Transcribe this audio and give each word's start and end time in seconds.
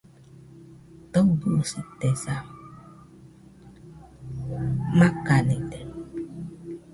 Taɨbɨsitesa, 1.11 2.35
makanide 4.97 5.79